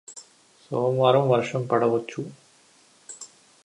సోమవారం 0.61 1.29
వర్షం 1.29 1.61
పడవచ్చు 1.65 2.21